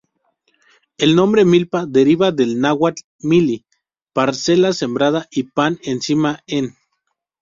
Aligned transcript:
El 0.97 1.15
nombre 1.15 1.45
milpa 1.45 1.85
deriva 1.85 2.31
del 2.39 2.59
náhuatl 2.59 3.03
"milli", 3.19 3.65
parcela 4.13 4.73
sembrada, 4.73 5.27
y 5.29 5.43
"pan", 5.43 5.77
encima, 5.83 6.39
en. 6.47 6.75